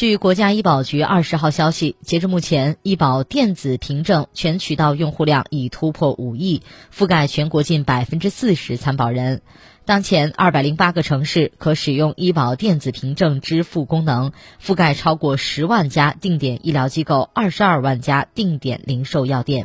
[0.00, 9.42] 据国家医保局二十号消息截至目前医保电子凭证全渠道用户量已突破五亿覆盖全国近百分之四十参保人。
[9.84, 14.32] 当前二百零八个城市可使用医保电子凭证支付功能
[14.64, 19.58] 覆盖超过十万家定点医疗机构二十二万家定点零售药店。